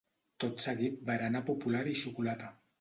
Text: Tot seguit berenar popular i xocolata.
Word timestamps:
Tot 0.43 0.63
seguit 0.65 0.97
berenar 1.11 1.45
popular 1.53 1.85
i 1.95 1.97
xocolata. 2.05 2.55